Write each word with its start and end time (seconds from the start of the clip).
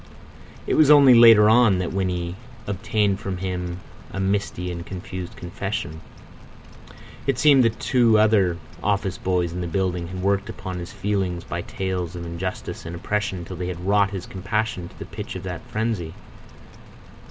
It 0.65 0.73
was 0.73 0.89
only 0.89 1.13
later 1.13 1.47
on 1.47 1.77
that 1.77 1.91
Winnie 1.93 2.35
obtained 2.65 3.19
from 3.19 3.37
him 3.37 3.81
a 4.09 4.19
misty 4.19 4.71
and 4.71 4.83
confused 4.83 5.35
confession. 5.35 6.01
It 7.27 7.37
seems 7.37 7.61
that 7.61 7.79
two 7.79 8.17
other 8.17 8.57
office 8.81 9.19
boys 9.19 9.53
in 9.53 9.61
the 9.61 9.67
building 9.67 10.07
had 10.07 10.23
worked 10.23 10.49
upon 10.49 10.79
his 10.79 10.91
feelings 10.91 11.43
by 11.43 11.61
tales 11.61 12.15
of 12.15 12.25
injustice 12.25 12.83
and 12.83 12.95
oppression 12.95 13.45
till 13.45 13.57
they 13.57 13.67
had 13.67 13.85
wrought 13.87 14.09
his 14.09 14.25
compassion 14.25 14.89
to 14.89 14.97
the 14.97 15.05
pitch 15.05 15.35
of 15.35 15.43
that 15.43 15.61
frenzy. 15.67 16.15